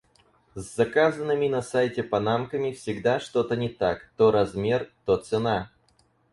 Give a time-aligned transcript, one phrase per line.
[0.55, 4.09] С заказанными на сайте панамками всегда что-то не так.
[4.17, 5.69] То размер, то цена...